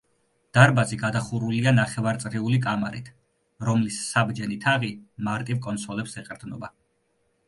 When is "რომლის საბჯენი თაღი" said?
3.69-4.89